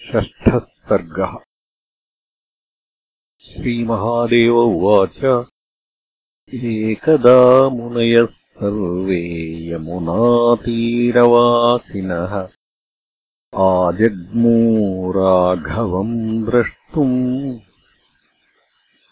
[0.00, 1.38] षष्ठः सर्गः
[3.40, 5.46] श्रीमहादेव उवाच।
[6.54, 9.20] एकदा मुनयः सर्वे
[9.70, 12.48] यमुनातीरवासिनः।
[13.56, 17.58] आजग्मूराघवम् द्रष्टुम्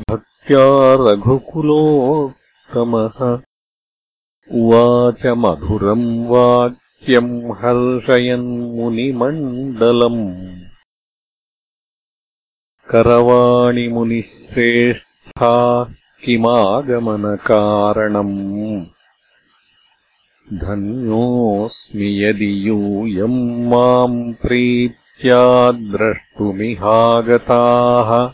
[0.10, 0.66] भक्त्या
[1.04, 3.18] रघुकुलोत्तमः।
[4.62, 10.56] उवाच मधुरम् वाक् हर्षयन् मुनिमण्डलम्।
[12.90, 15.86] करवाणि मुनिश्रेष्ठा
[16.26, 18.86] किमागमनकारणम्।
[20.54, 28.34] धन्योऽस्मि यदि यूयम् माम् प्रीत्या द्रष्टुमिहागताः।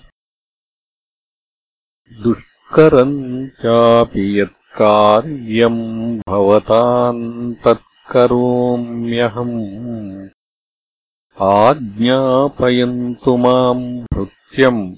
[2.24, 10.28] दुष्करम् चापि यत्कार्यम् भवताम् तत् करोम्यहम्।
[11.42, 14.96] आज्ञापयन्तु माम् भृत्यम्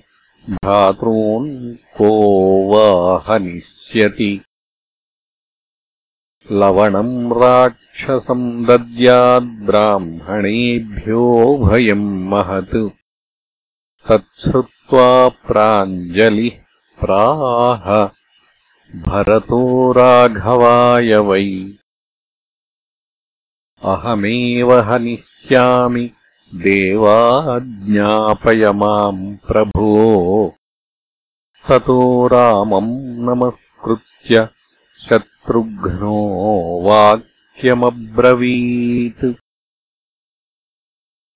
[0.50, 4.40] भ्रातॄन् को वाहनिष्यति
[6.52, 12.88] लवणम् राक्षसम् दद्याद्ब्राह्मणेभ्यो भयम् महत्।
[14.08, 16.60] तच्छ्रुत्वा प्राञ्जलिः
[17.00, 18.08] प्राह।
[19.02, 21.74] भरतो राघवाय वै।
[23.84, 26.10] अहमेव हनिष्यामि
[26.54, 30.54] देवाज्ञापय माम् प्रभो।
[31.68, 34.48] ततो रामम् नमस्कृत्य
[35.08, 39.32] शत्रुघ्नो वाक्यमब्रवीत्।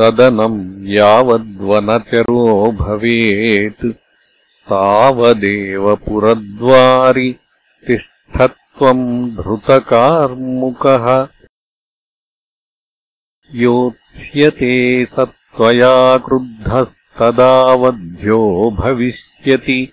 [0.00, 3.86] सदनम् यावद्वनचरो भवेत्।
[4.70, 7.36] तावदेव पुरद्वारि
[7.86, 11.28] तिष्ठत्वम् धृतकार्मुकः।
[13.54, 19.92] योत्स्यते स त्वया क्रुद्धस्तदावध्यो भविष्यति।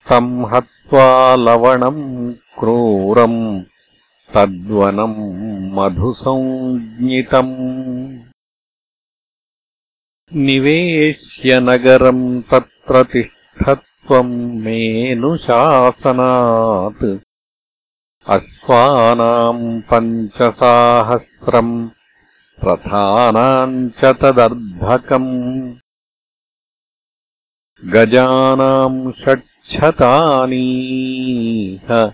[0.00, 3.62] संहत्वा लवणम् क्रूरम्
[4.34, 8.23] तद्वनम् मधुसंज्ञितम्
[10.36, 17.18] निवेश्य नगरम् तत्र तिष्ठत्वम् मेनुशासनात्।
[18.26, 21.88] अश्वानाम् पञ्चसाहस्रम्
[22.64, 25.74] रथानाम् च तदर्धकम्।
[27.84, 32.12] गजानाम् षट्शतानीह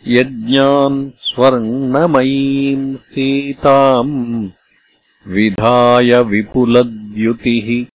[0.07, 4.49] यज्ञान् स्वर्णमयीम् सीताम्
[5.27, 7.92] विधाय विपुलद्युतिः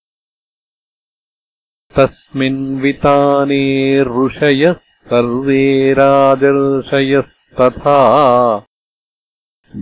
[1.96, 3.64] तस्मिन्विताने
[4.08, 4.74] ऋषयः
[5.10, 5.62] सर्वे
[5.98, 7.94] राजर्षयस्तथा।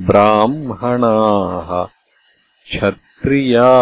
[0.06, 1.70] ब्राह्मणाः
[2.68, 3.72] क्षत्रिया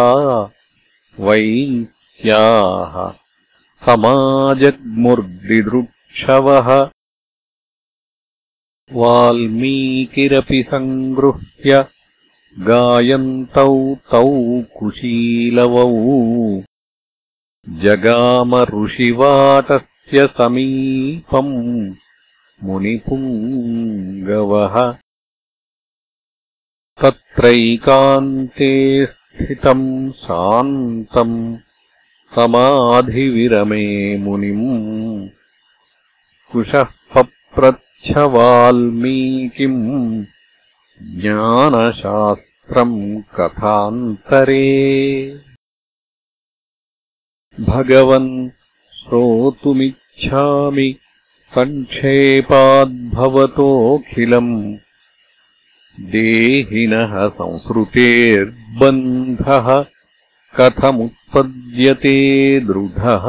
[1.27, 2.95] वैश्याः
[3.85, 6.69] समाजग्मुर्दिदृक्षवः
[9.01, 11.71] वाल्मीकिरपि सङ्गृह्य
[12.67, 13.73] गायन्तौ
[14.11, 14.29] तौ
[14.77, 15.89] कुशीलवौ
[17.67, 18.67] जगामऋषिवाटस्य
[20.37, 21.53] समीपम्
[22.63, 24.75] मुनिपुङ्गवः
[27.01, 28.69] तत्रैकान्ते
[29.05, 29.87] स्थितम्
[30.25, 31.33] शान्तम्
[32.35, 33.87] समाधिविरमे
[34.25, 34.67] मुनिम्
[36.51, 39.81] कुशः पप्रच्छवाल्मीकिम्
[41.21, 42.99] ज्ञानशास्त्रम्
[43.39, 44.69] कथान्तरे
[47.59, 48.31] भगवन्
[48.93, 50.87] श्रोतुमिच्छामि
[51.55, 54.49] सङ्क्षेपाद्भवतोऽखिलम्
[56.13, 57.87] देहिनः संसृतेर्बन्धः
[60.57, 62.15] कथमुत्पद्यते
[62.69, 63.27] दृढः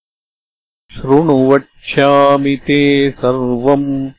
[0.92, 4.12] शृणु वक्ष्यामि ते सर्वम्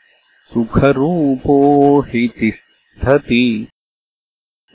[0.54, 3.68] सुखरूपो हि तिष्ठति।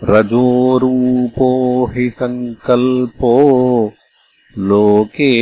[0.03, 3.93] रजोरूपो हि सङ्कल्पो
[4.57, 5.33] लोके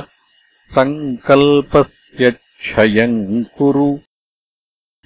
[0.76, 3.19] सङ्कल्पस्य क्षयम्
[3.59, 3.91] कुरु।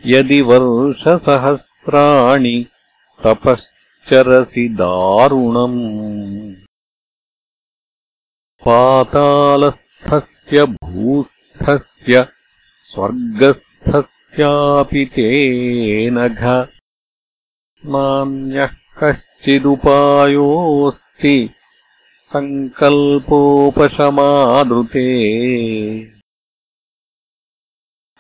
[0.07, 2.57] यदि वर्षसहस्राणि
[3.25, 5.81] तपश्चरसि दारुणम्
[8.67, 12.27] पातालस्थस्य भूस्थस्य
[12.93, 16.67] स्वर्गस्थस्यापि तेनघ
[17.87, 21.51] नान्यः कश्चिदुपायोऽस्ति
[22.33, 25.09] सङ्कल्पोपशमादृते।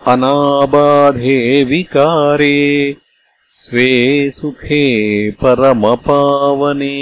[0.07, 2.97] अनाबाधे विकारे
[3.55, 6.97] स्वे सुखे परमपावने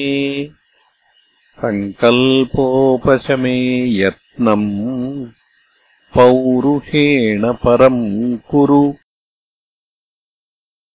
[1.59, 5.27] सङ्कल्पोपशमे यत्नम्
[6.15, 8.95] पौरुषेण परम् कुरु।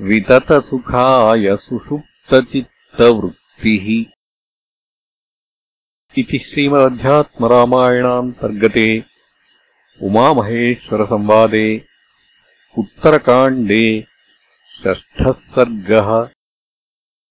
[0.08, 3.86] विततसुखाय सुषुप्तचित्तवृत्तिः
[6.22, 8.88] इति श्रीमदध्यात्मरामायणान्तर्गते
[10.08, 11.68] उमामहेश्वरसंवादे
[12.82, 13.86] उत्तरकाण्डे
[14.82, 16.10] षष्ठः सर्गः